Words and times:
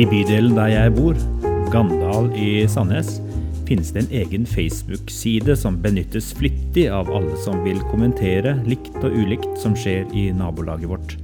I 0.00 0.06
bydelen 0.08 0.54
der 0.56 0.70
jeg 0.70 0.92
bor, 0.96 1.18
Gandal 1.68 2.30
i 2.32 2.62
Sandnes, 2.72 3.18
finnes 3.68 3.90
det 3.92 4.06
en 4.06 4.14
egen 4.22 4.46
Facebook-side 4.48 5.52
som 5.60 5.76
benyttes 5.82 6.30
flittig 6.38 6.86
av 6.88 7.10
alle 7.12 7.36
som 7.44 7.58
vil 7.66 7.82
kommentere 7.90 8.54
likt 8.64 8.96
og 9.02 9.12
ulikt 9.12 9.58
som 9.60 9.74
skjer 9.76 10.08
i 10.16 10.30
nabolaget 10.32 10.88
vårt. 10.88 11.16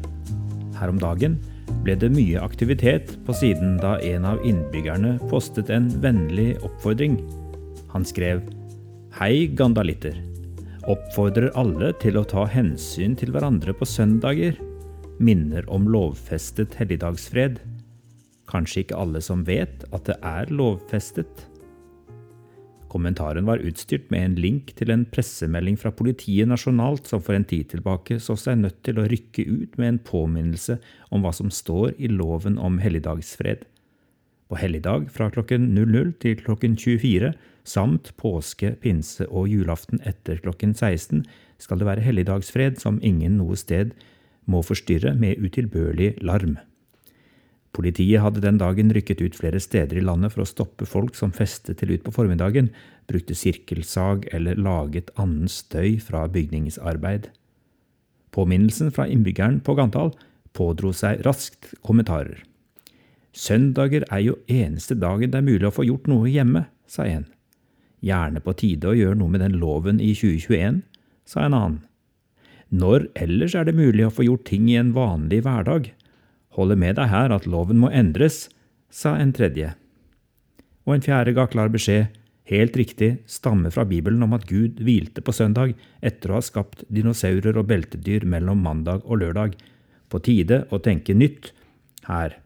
Her 0.77 0.93
om 0.93 1.01
dagen 1.01 1.39
ble 1.87 1.95
det 1.99 2.11
mye 2.15 2.41
aktivitet 2.43 3.13
på 3.27 3.35
siden 3.37 3.77
da 3.83 3.97
en 4.03 4.27
av 4.27 4.43
innbyggerne 4.47 5.17
postet 5.31 5.71
en 5.71 5.89
vennlig 6.03 6.57
oppfordring. 6.67 7.21
Han 7.95 8.07
skrev 8.07 8.43
Hei, 9.17 9.47
gandalitter. 9.57 10.19
Oppfordrer 10.91 11.49
alle 11.57 11.93
til 12.03 12.19
å 12.21 12.27
ta 12.29 12.45
hensyn 12.51 13.17
til 13.17 13.33
hverandre 13.35 13.73
på 13.75 13.89
søndager. 13.89 14.59
Minner 15.19 15.65
om 15.73 15.89
lovfestet 15.89 16.77
helligdagsfred. 16.77 17.63
Kanskje 18.51 18.85
ikke 18.85 18.99
alle 19.01 19.23
som 19.25 19.47
vet 19.49 19.87
at 19.97 20.11
det 20.11 20.19
er 20.21 20.53
lovfestet. 20.53 21.47
Kommentaren 22.89 23.47
var 23.49 23.63
utstyrt 23.67 24.11
med 24.15 24.25
en 24.25 24.35
link 24.39 24.71
til 24.79 24.93
en 24.95 25.05
pressemelding 25.11 25.79
fra 25.81 25.91
politiet 25.95 26.49
nasjonalt 26.49 27.09
som 27.11 27.23
for 27.25 27.37
en 27.37 27.47
tid 27.49 27.73
tilbake 27.73 28.21
så 28.23 28.37
seg 28.39 28.61
nødt 28.61 28.79
til 28.87 29.01
å 29.01 29.07
rykke 29.11 29.47
ut 29.47 29.79
med 29.81 29.89
en 29.89 30.03
påminnelse 30.07 30.79
om 31.11 31.25
hva 31.25 31.33
som 31.35 31.51
står 31.51 31.97
i 31.99 32.11
loven 32.13 32.61
om 32.63 32.79
helligdagsfred. 32.83 33.65
På 34.47 34.59
helligdag 34.61 35.09
fra 35.11 35.27
klokken 35.35 35.73
00 35.75 36.13
til 36.23 36.39
klokken 36.39 36.77
24 36.79 37.33
samt 37.67 38.13
påske, 38.21 38.77
pinse 38.79 39.27
og 39.27 39.51
julaften 39.51 39.99
etter 40.07 40.39
klokken 40.45 40.77
16 40.77 41.25
skal 41.59 41.83
det 41.83 41.89
være 41.89 42.07
helligdagsfred 42.07 42.79
som 42.79 43.03
ingen 43.03 43.41
noe 43.41 43.59
sted 43.59 43.97
må 44.47 44.63
forstyrre 44.63 45.17
med 45.19 45.43
utilbørlig 45.43 46.15
larm. 46.23 46.61
Politiet 47.77 48.23
hadde 48.25 48.41
den 48.41 48.57
dagen 48.57 48.89
rykket 48.95 49.21
ut 49.21 49.35
flere 49.37 49.61
steder 49.61 49.99
i 50.01 50.05
landet 50.05 50.33
for 50.33 50.47
å 50.47 50.49
stoppe 50.49 50.87
folk 50.89 51.17
som 51.19 51.35
festet 51.37 51.83
til 51.83 51.93
ut 51.93 52.05
på 52.07 52.15
formiddagen, 52.15 52.71
brukte 53.05 53.37
sirkelsag 53.37 54.25
eller 54.33 54.57
laget 54.57 55.11
annen 55.21 55.51
støy 55.53 55.99
fra 56.01 56.25
bygningsarbeid. 56.33 57.29
Påminnelsen 58.33 58.89
fra 58.97 59.05
innbyggeren 59.13 59.61
på 59.65 59.77
Gandal 59.77 60.15
pådro 60.57 60.95
seg 60.97 61.21
raskt 61.27 61.75
kommentarer. 61.85 62.41
Søndager 63.37 64.07
er 64.09 64.23
jo 64.25 64.39
eneste 64.49 64.97
dagen 64.97 65.29
det 65.29 65.43
er 65.43 65.45
mulig 65.45 65.69
å 65.69 65.75
få 65.77 65.85
gjort 65.85 66.09
noe 66.09 66.33
hjemme, 66.33 66.65
sa 66.89 67.05
en. 67.05 67.27
Gjerne 68.01 68.41
på 68.41 68.57
tide 68.57 68.89
å 68.89 68.97
gjøre 68.97 69.19
noe 69.21 69.35
med 69.35 69.45
den 69.45 69.59
loven 69.61 70.01
i 70.01 70.15
2021, 70.17 70.81
sa 71.29 71.45
en 71.45 71.59
annen. 71.59 71.79
Når 72.73 73.11
ellers 73.21 73.55
er 73.55 73.69
det 73.69 73.77
mulig 73.77 74.09
å 74.09 74.15
få 74.15 74.25
gjort 74.25 74.49
ting 74.49 74.71
i 74.73 74.81
en 74.81 74.97
vanlig 74.97 75.43
hverdag? 75.45 75.93
Holder 76.57 76.79
med 76.81 76.97
deg 76.99 77.11
her 77.13 77.35
at 77.35 77.49
loven 77.49 77.81
må 77.83 77.91
endres, 77.93 78.47
sa 78.91 79.17
en 79.21 79.35
tredje. 79.37 79.75
Og 80.87 80.97
en 80.97 81.05
fjerde 81.05 81.35
ga 81.37 81.45
klar 81.51 81.69
beskjed, 81.73 82.09
helt 82.47 82.77
riktig, 82.79 83.17
stammer 83.27 83.75
fra 83.75 83.85
Bibelen 83.89 84.23
om 84.23 84.37
at 84.37 84.47
Gud 84.49 84.81
hvilte 84.81 85.23
på 85.25 85.35
søndag 85.35 85.75
etter 86.01 86.31
å 86.31 86.39
ha 86.39 86.45
skapt 86.45 86.85
dinosaurer 86.89 87.59
og 87.59 87.69
beltedyr 87.69 88.25
mellom 88.29 88.63
mandag 88.63 89.05
og 89.05 89.21
lørdag. 89.25 89.57
På 90.07 90.23
tide 90.23 90.65
å 90.71 90.79
tenke 90.79 91.17
nytt 91.19 91.51
her. 92.07 92.39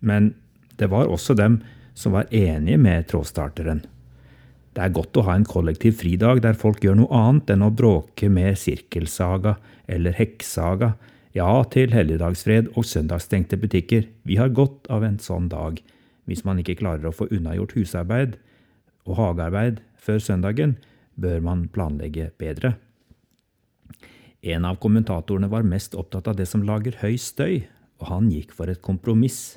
Men 0.00 0.32
det 0.80 0.88
var 0.90 1.12
også 1.12 1.36
dem 1.38 1.60
som 1.94 2.16
var 2.16 2.30
enige 2.34 2.80
med 2.80 3.06
trådstarteren. 3.12 3.84
Det 4.74 4.82
er 4.82 4.94
godt 4.96 5.20
å 5.20 5.26
ha 5.28 5.36
en 5.38 5.46
kollektiv 5.46 6.00
fridag 6.00 6.40
der 6.42 6.56
folk 6.58 6.82
gjør 6.82 6.96
noe 6.98 7.14
annet 7.14 7.52
enn 7.54 7.62
å 7.62 7.70
bråke 7.70 8.26
med 8.32 8.58
sirkelsaga 8.58 9.54
eller 9.86 10.16
hekksaga, 10.18 10.94
ja 11.34 11.64
til 11.74 11.90
helligdagsfred 11.94 12.70
og 12.78 12.86
søndagsstengte 12.86 13.58
butikker. 13.58 14.06
Vi 14.22 14.38
har 14.38 14.54
godt 14.54 14.86
av 14.92 15.02
en 15.06 15.18
sånn 15.18 15.48
dag. 15.50 15.80
Hvis 16.30 16.44
man 16.46 16.60
ikke 16.62 16.78
klarer 16.78 17.10
å 17.10 17.14
få 17.14 17.28
unnagjort 17.34 17.74
husarbeid 17.76 18.38
og 19.04 19.18
hagearbeid 19.18 19.82
før 20.00 20.22
søndagen, 20.22 20.78
bør 21.20 21.42
man 21.44 21.66
planlegge 21.74 22.30
bedre. 22.40 22.76
En 24.44 24.64
av 24.68 24.78
kommentatorene 24.80 25.50
var 25.50 25.66
mest 25.66 25.94
opptatt 25.96 26.28
av 26.30 26.38
det 26.38 26.46
som 26.48 26.64
lager 26.64 26.96
høy 27.00 27.16
støy, 27.20 27.64
og 28.00 28.08
han 28.10 28.30
gikk 28.32 28.52
for 28.54 28.70
et 28.70 28.82
kompromiss. 28.84 29.56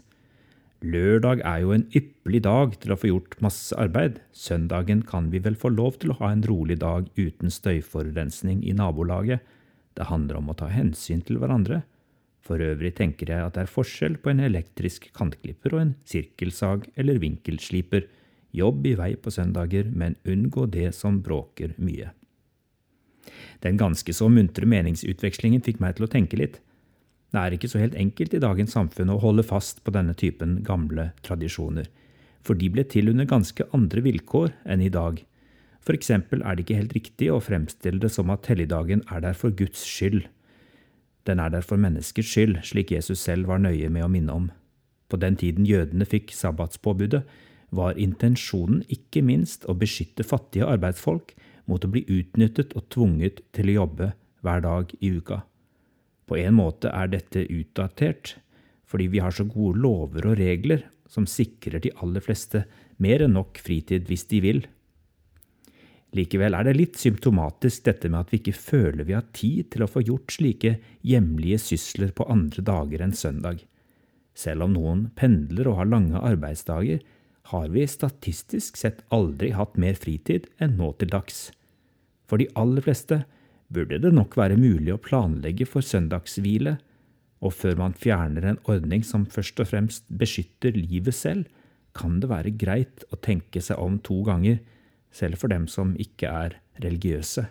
Lørdag 0.86 1.42
er 1.42 1.64
jo 1.64 1.74
en 1.74 1.88
ypperlig 1.98 2.44
dag 2.46 2.76
til 2.82 2.94
å 2.94 2.98
få 3.00 3.10
gjort 3.10 3.38
masse 3.44 3.76
arbeid. 3.80 4.22
Søndagen 4.32 5.02
kan 5.10 5.32
vi 5.34 5.42
vel 5.44 5.58
få 5.60 5.72
lov 5.74 5.98
til 6.02 6.14
å 6.14 6.20
ha 6.22 6.32
en 6.32 6.46
rolig 6.48 6.78
dag 6.84 7.10
uten 7.18 7.52
støyforurensning 7.54 8.62
i 8.64 8.76
nabolaget. 8.78 9.42
Det 9.98 10.10
handler 10.12 10.40
om 10.40 10.52
å 10.52 10.58
ta 10.58 10.70
hensyn 10.70 11.24
til 11.26 11.40
hverandre. 11.42 11.82
For 12.46 12.62
øvrig 12.64 12.94
tenker 13.00 13.32
jeg 13.32 13.44
at 13.44 13.58
det 13.58 13.66
er 13.66 13.72
forskjell 13.72 14.20
på 14.22 14.32
en 14.32 14.44
elektrisk 14.46 15.10
kantklipper 15.18 15.76
og 15.76 15.82
en 15.82 15.96
sirkelsag 16.08 16.86
eller 16.96 17.20
vinkelsliper. 17.24 18.06
Jobb 18.56 18.86
i 18.88 18.94
vei 19.00 19.10
på 19.20 19.34
søndager, 19.34 19.90
men 19.92 20.16
unngå 20.24 20.68
det 20.72 20.94
som 20.96 21.20
bråker 21.26 21.74
mye. 21.82 22.14
Den 23.66 23.78
ganske 23.78 24.14
så 24.14 24.30
muntre 24.32 24.70
meningsutvekslingen 24.70 25.66
fikk 25.66 25.82
meg 25.84 25.98
til 25.98 26.08
å 26.08 26.12
tenke 26.14 26.40
litt. 26.40 26.62
Det 27.34 27.42
er 27.42 27.56
ikke 27.58 27.68
så 27.68 27.82
helt 27.82 27.98
enkelt 28.00 28.38
i 28.38 28.42
dagens 28.44 28.76
samfunn 28.78 29.12
å 29.12 29.20
holde 29.20 29.44
fast 29.44 29.82
på 29.84 29.92
denne 29.92 30.16
typen 30.16 30.62
gamle 30.68 31.10
tradisjoner, 31.28 31.90
for 32.46 32.56
de 32.56 32.70
ble 32.72 32.86
til 32.88 33.12
under 33.12 33.28
ganske 33.28 33.66
andre 33.76 34.06
vilkår 34.06 34.54
enn 34.72 34.86
i 34.86 34.94
dag. 34.94 35.20
For 35.88 35.96
eksempel 35.96 36.42
er 36.44 36.58
det 36.58 36.66
ikke 36.66 36.82
helt 36.82 36.96
riktig 36.98 37.28
å 37.32 37.40
fremstille 37.40 38.02
det 38.04 38.10
som 38.12 38.28
at 38.34 38.50
helligdagen 38.52 39.06
er 39.08 39.22
der 39.24 39.38
for 39.40 39.56
Guds 39.56 39.86
skyld. 39.88 40.26
Den 41.24 41.40
er 41.40 41.54
der 41.54 41.64
for 41.64 41.80
menneskets 41.80 42.28
skyld, 42.28 42.60
slik 42.68 42.92
Jesus 42.92 43.24
selv 43.24 43.48
var 43.48 43.64
nøye 43.64 43.88
med 43.88 44.04
å 44.04 44.12
minne 44.12 44.36
om. 44.36 44.50
På 45.08 45.16
den 45.16 45.40
tiden 45.40 45.64
jødene 45.64 46.04
fikk 46.04 46.36
sabbatspåbudet, 46.36 47.24
var 47.72 48.00
intensjonen 48.00 48.84
ikke 48.92 49.24
minst 49.24 49.64
å 49.68 49.76
beskytte 49.80 50.28
fattige 50.28 50.68
arbeidsfolk 50.68 51.34
mot 51.72 51.84
å 51.84 51.92
bli 51.92 52.04
utnyttet 52.12 52.76
og 52.76 52.88
tvunget 52.92 53.42
til 53.56 53.72
å 53.72 53.80
jobbe 53.82 54.12
hver 54.44 54.64
dag 54.68 54.92
i 55.00 55.16
uka. 55.16 55.42
På 56.28 56.36
en 56.40 56.60
måte 56.60 56.92
er 56.92 57.12
dette 57.16 57.48
utdatert, 57.48 58.36
fordi 58.88 59.08
vi 59.12 59.24
har 59.24 59.32
så 59.36 59.48
gode 59.48 59.80
lover 59.84 60.34
og 60.34 60.40
regler 60.40 60.84
som 61.08 61.28
sikrer 61.28 61.80
de 61.84 61.96
aller 62.04 62.24
fleste 62.24 62.66
mer 63.04 63.24
enn 63.24 63.40
nok 63.40 63.60
fritid 63.64 64.08
hvis 64.12 64.28
de 64.32 64.44
vil. 64.44 64.68
Likevel 66.16 66.56
er 66.56 66.64
det 66.64 66.78
litt 66.78 67.00
symptomatisk 67.00 67.84
dette 67.90 68.08
med 68.08 68.22
at 68.22 68.32
vi 68.32 68.40
ikke 68.40 68.56
føler 68.56 69.08
vi 69.08 69.16
har 69.18 69.28
tid 69.36 69.68
til 69.74 69.84
å 69.84 69.90
få 69.92 70.06
gjort 70.08 70.32
slike 70.32 70.78
hjemlige 71.06 71.60
sysler 71.60 72.14
på 72.16 72.28
andre 72.32 72.64
dager 72.64 73.04
enn 73.04 73.16
søndag. 73.18 73.60
Selv 74.38 74.68
om 74.68 74.76
noen 74.78 75.08
pendler 75.18 75.68
og 75.68 75.82
har 75.82 75.90
lange 75.92 76.22
arbeidsdager, 76.22 77.02
har 77.52 77.68
vi 77.72 77.84
statistisk 77.88 78.78
sett 78.80 79.04
aldri 79.14 79.54
hatt 79.56 79.78
mer 79.80 79.98
fritid 80.00 80.48
enn 80.64 80.78
nå 80.80 80.94
til 81.00 81.12
dags. 81.12 81.50
For 82.28 82.40
de 82.40 82.50
aller 82.60 82.84
fleste 82.84 83.22
burde 83.74 84.00
det 84.04 84.14
nok 84.16 84.36
være 84.40 84.60
mulig 84.60 84.94
å 84.94 85.02
planlegge 85.02 85.68
for 85.68 85.84
søndagshvile, 85.84 86.78
og 87.44 87.54
før 87.54 87.78
man 87.80 87.96
fjerner 87.96 88.48
en 88.48 88.62
ordning 88.66 89.04
som 89.06 89.28
først 89.30 89.60
og 89.62 89.70
fremst 89.72 90.08
beskytter 90.10 90.76
livet 90.76 91.16
selv, 91.16 91.46
kan 91.98 92.20
det 92.22 92.30
være 92.32 92.56
greit 92.60 93.06
å 93.12 93.20
tenke 93.22 93.62
seg 93.64 93.80
om 93.82 94.00
to 94.06 94.22
ganger 94.28 94.60
selv 95.14 95.40
for 95.42 95.52
dem 95.52 95.68
som 95.72 95.96
ikke 96.02 96.30
er 96.30 96.58
religiøse. 96.84 97.48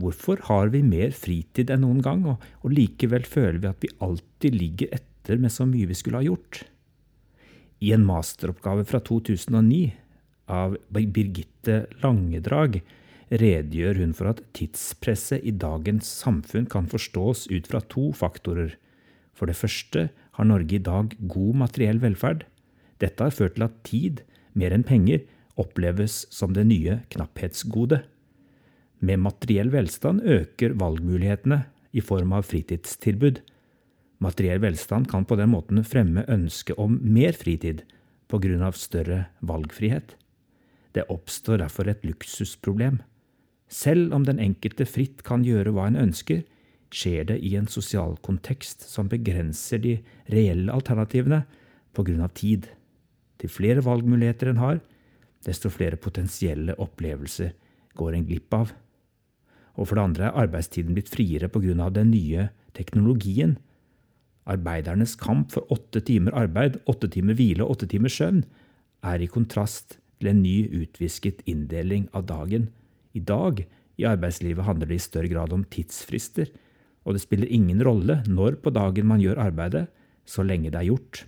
Hvorfor 0.00 0.40
har 0.48 0.70
vi 0.72 0.80
mer 0.84 1.12
fritid 1.12 1.70
enn 1.72 1.82
noen 1.84 2.00
gang, 2.04 2.24
og, 2.24 2.40
og 2.64 2.72
likevel 2.72 3.26
føler 3.28 3.60
vi 3.60 3.68
at 3.68 3.82
vi 3.84 3.92
alltid 4.00 4.56
ligger 4.56 4.94
etter 4.96 5.40
med 5.40 5.52
så 5.52 5.66
mye 5.68 5.88
vi 5.90 5.98
skulle 5.98 6.22
ha 6.22 6.26
gjort? 6.26 6.62
I 7.84 7.92
en 7.96 8.06
masteroppgave 8.08 8.86
fra 8.88 9.00
2009 9.04 9.82
av 10.50 10.76
Birgitte 10.92 11.84
Langedrag 12.02 12.80
redegjør 13.30 14.00
hun 14.02 14.14
for 14.16 14.32
at 14.32 14.42
tidspresset 14.56 15.44
i 15.46 15.52
dagens 15.54 16.08
samfunn 16.24 16.66
kan 16.70 16.88
forstås 16.90 17.46
ut 17.52 17.68
fra 17.70 17.82
to 17.92 18.10
faktorer. 18.16 18.74
For 19.36 19.48
det 19.48 19.58
første 19.58 20.08
har 20.36 20.48
Norge 20.48 20.76
i 20.76 20.82
dag 20.82 21.14
god 21.30 21.60
materiell 21.62 22.00
velferd. 22.02 22.44
Dette 23.00 23.24
har 23.24 23.36
ført 23.36 23.56
til 23.56 23.68
at 23.68 23.78
tid, 23.86 24.24
mer 24.52 24.74
enn 24.74 24.84
penger, 24.84 25.22
oppleves 25.60 26.24
som 26.32 26.54
det 26.56 26.66
nye 26.68 27.00
knapphetsgode. 27.12 28.02
Med 29.00 29.22
materiell 29.22 29.70
velstand 29.72 30.24
øker 30.24 30.74
valgmulighetene 30.80 31.62
i 31.96 32.02
form 32.04 32.34
av 32.36 32.48
fritidstilbud. 32.48 33.40
Materiell 34.20 34.60
velstand 34.60 35.08
kan 35.08 35.24
på 35.24 35.38
den 35.40 35.52
måten 35.54 35.84
fremme 35.84 36.26
ønsket 36.28 36.78
om 36.80 36.98
mer 37.00 37.32
fritid 37.36 37.84
av 38.30 38.76
større 38.78 39.24
valgfrihet. 39.40 40.14
Det 40.94 41.08
oppstår 41.10 41.62
derfor 41.62 41.88
et 41.88 42.04
luksusproblem. 42.04 43.00
Selv 43.70 44.14
om 44.14 44.24
den 44.26 44.38
enkelte 44.42 44.86
fritt 44.86 45.22
kan 45.26 45.44
gjøre 45.46 45.72
hva 45.74 45.86
en 45.88 45.98
ønsker, 45.98 46.42
skjer 46.90 47.24
det 47.30 47.38
i 47.46 47.54
en 47.56 47.68
sosial 47.70 48.16
kontekst 48.26 48.82
som 48.90 49.08
begrenser 49.08 49.78
de 49.78 50.00
reelle 50.30 50.72
alternativene 50.72 51.44
av 51.96 52.32
tid. 52.34 52.66
Til 53.38 53.50
flere 53.50 53.82
valgmuligheter 53.82 54.50
en 54.50 54.62
har, 54.62 54.80
desto 55.46 55.70
flere 55.72 55.96
potensielle 55.96 56.76
opplevelser 56.80 57.54
går 57.98 58.16
en 58.16 58.26
glipp 58.28 58.54
av. 58.54 58.72
Og 59.78 59.88
for 59.88 59.96
det 59.96 60.04
andre 60.04 60.28
er 60.28 60.38
arbeidstiden 60.44 60.96
blitt 60.96 61.12
friere 61.12 61.48
av 61.48 61.92
den 61.92 62.10
nye 62.10 62.50
teknologien. 62.76 63.56
Arbeidernes 64.46 65.16
kamp 65.16 65.52
for 65.52 65.64
åtte 65.72 66.00
timer 66.00 66.34
arbeid, 66.34 66.80
åtte 66.86 67.08
timer 67.08 67.34
hvile 67.34 67.64
og 67.64 67.76
åtte 67.76 67.88
timer 67.88 68.08
søvn 68.08 68.44
er 69.02 69.20
i 69.20 69.30
kontrast 69.30 69.98
til 70.20 70.32
en 70.32 70.42
ny 70.42 70.68
utvisket 70.82 71.40
inndeling 71.48 72.08
av 72.12 72.26
dagen. 72.26 72.68
I 73.16 73.20
dag 73.20 73.64
i 74.00 74.06
arbeidslivet 74.08 74.64
handler 74.64 74.90
det 74.90 74.98
i 74.98 75.06
større 75.06 75.30
grad 75.32 75.52
om 75.52 75.64
tidsfrister, 75.64 76.50
og 77.04 77.16
det 77.16 77.24
spiller 77.24 77.48
ingen 77.48 77.80
rolle 77.82 78.20
når 78.28 78.60
på 78.60 78.72
dagen 78.74 79.08
man 79.08 79.22
gjør 79.22 79.40
arbeidet, 79.40 79.88
så 80.28 80.44
lenge 80.44 80.70
det 80.70 80.78
er 80.78 80.90
gjort. 80.90 81.24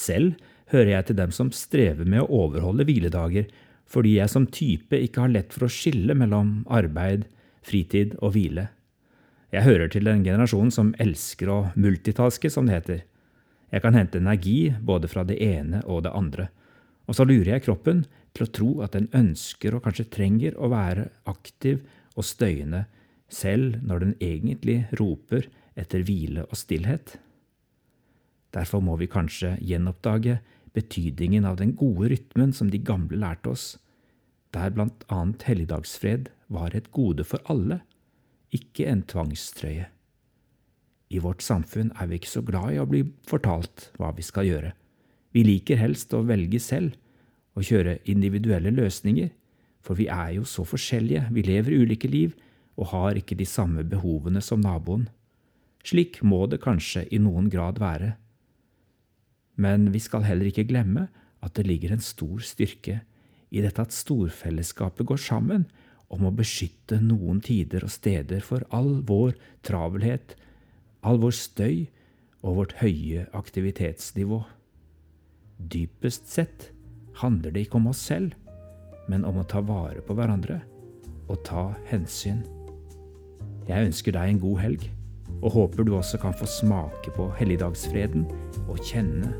Selv 0.00 0.38
hører 0.72 0.94
jeg 0.94 1.08
til 1.08 1.18
dem 1.18 1.34
som 1.34 1.50
strever 1.52 2.08
med 2.08 2.24
å 2.24 2.44
overholde 2.46 2.86
hviledager, 2.88 3.50
fordi 3.90 4.16
jeg 4.16 4.30
som 4.30 4.46
type 4.46 4.96
ikke 4.96 5.24
har 5.24 5.32
lett 5.34 5.54
for 5.54 5.66
å 5.66 5.72
skille 5.72 6.14
mellom 6.16 6.60
arbeid, 6.70 7.26
fritid 7.66 8.14
og 8.20 8.36
hvile. 8.36 8.68
Jeg 9.50 9.66
hører 9.66 9.90
til 9.90 10.06
den 10.06 10.22
generasjonen 10.22 10.70
som 10.72 10.92
elsker 11.02 11.50
å 11.50 11.58
multitaske, 11.74 12.52
som 12.52 12.68
det 12.68 12.76
heter. 12.78 13.00
Jeg 13.70 13.82
kan 13.82 13.98
hente 13.98 14.22
energi 14.22 14.70
både 14.82 15.10
fra 15.10 15.24
det 15.26 15.40
ene 15.42 15.82
og 15.90 16.04
det 16.06 16.14
andre. 16.14 16.48
Og 17.10 17.18
så 17.18 17.26
lurer 17.26 17.56
jeg 17.56 17.64
kroppen 17.66 18.04
til 18.36 18.46
å 18.46 18.52
tro 18.54 18.70
at 18.86 18.94
den 18.94 19.08
ønsker 19.16 19.74
og 19.74 19.82
kanskje 19.86 20.06
trenger 20.14 20.54
å 20.54 20.70
være 20.70 21.08
aktiv 21.30 21.82
og 22.14 22.26
støyende 22.26 22.84
selv 23.30 23.78
når 23.86 24.04
den 24.04 24.14
egentlig 24.22 24.84
roper 24.98 25.48
etter 25.78 26.06
hvile 26.06 26.46
og 26.46 26.58
stillhet. 26.58 27.16
Derfor 28.54 28.82
må 28.82 28.96
vi 28.98 29.10
kanskje 29.10 29.56
gjenoppdage 29.62 30.40
betydningen 30.74 31.46
av 31.46 31.58
den 31.60 31.74
gode 31.78 32.10
rytmen 32.12 32.52
som 32.54 32.70
de 32.70 32.78
gamle 32.82 33.18
lærte 33.20 33.52
oss, 33.52 33.78
der 34.54 34.72
blant 34.74 35.04
annet 35.08 35.44
helligdagsfred 35.46 36.30
var 36.50 36.74
et 36.74 36.90
gode 36.94 37.24
for 37.26 37.42
alle, 37.50 37.80
ikke 38.50 38.88
en 38.90 39.04
tvangstrøye. 39.06 39.86
I 41.10 41.18
vårt 41.22 41.42
samfunn 41.42 41.90
er 41.98 42.10
vi 42.10 42.18
ikke 42.18 42.30
så 42.30 42.42
glad 42.46 42.74
i 42.74 42.80
å 42.82 42.86
bli 42.90 43.04
fortalt 43.26 43.90
hva 43.98 44.12
vi 44.14 44.26
skal 44.26 44.46
gjøre. 44.46 44.72
Vi 45.34 45.42
liker 45.46 45.78
helst 45.78 46.14
å 46.14 46.24
velge 46.26 46.58
selv 46.62 46.96
og 47.58 47.66
kjøre 47.66 47.98
individuelle 48.10 48.72
løsninger, 48.74 49.30
for 49.82 49.98
vi 49.98 50.06
er 50.12 50.36
jo 50.36 50.46
så 50.46 50.64
forskjellige, 50.66 51.28
vi 51.34 51.46
lever 51.46 51.78
ulike 51.82 52.10
liv, 52.10 52.34
og 52.78 52.92
har 52.92 53.18
ikke 53.18 53.38
de 53.38 53.46
samme 53.48 53.82
behovene 53.86 54.42
som 54.44 54.62
naboen. 54.62 55.08
Slik 55.86 56.20
må 56.22 56.44
det 56.50 56.60
kanskje 56.62 57.06
i 57.10 57.18
noen 57.22 57.48
grad 57.52 57.80
være. 57.80 58.14
Men 59.60 59.90
vi 59.92 60.00
skal 60.00 60.24
heller 60.24 60.48
ikke 60.48 60.68
glemme 60.70 61.08
at 61.44 61.56
det 61.56 61.66
ligger 61.68 61.92
en 61.92 62.04
stor 62.04 62.40
styrke 62.44 63.00
i 63.50 63.62
dette 63.64 63.82
at 63.82 63.94
storfellesskapet 63.94 65.08
går 65.08 65.20
sammen 65.20 65.66
om 66.10 66.26
å 66.26 66.34
beskytte 66.34 67.00
noen 67.02 67.40
tider 67.44 67.84
og 67.86 67.92
steder 67.92 68.42
for 68.44 68.64
all 68.74 69.00
vår 69.06 69.34
travelhet, 69.66 70.34
all 71.06 71.20
vår 71.22 71.36
støy 71.36 71.86
og 72.40 72.56
vårt 72.60 72.76
høye 72.80 73.26
aktivitetsnivå. 73.36 74.40
Dypest 75.70 76.30
sett 76.30 76.70
handler 77.20 77.52
det 77.52 77.66
ikke 77.66 77.78
om 77.80 77.90
oss 77.92 78.00
selv, 78.10 78.32
men 79.10 79.26
om 79.28 79.42
å 79.42 79.46
ta 79.48 79.62
vare 79.64 80.02
på 80.06 80.16
hverandre 80.16 80.60
og 81.30 81.42
ta 81.46 81.70
hensyn. 81.90 82.42
Jeg 83.68 83.90
ønsker 83.90 84.16
deg 84.16 84.32
en 84.32 84.42
god 84.42 84.62
helg, 84.64 84.86
og 85.40 85.54
håper 85.54 85.86
du 85.86 85.94
også 85.96 86.20
kan 86.20 86.36
få 86.36 86.48
smake 86.48 87.12
på 87.16 87.30
helligdagsfreden 87.38 88.26
og 88.68 88.80
kjenne 88.84 89.32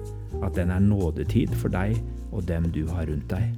at 0.45 0.57
den 0.57 0.73
er 0.73 0.83
nådetid 0.83 1.53
for 1.61 1.73
deg 1.73 1.99
og 2.33 2.47
dem 2.49 2.71
du 2.73 2.87
har 2.89 3.09
rundt 3.11 3.29
deg. 3.31 3.51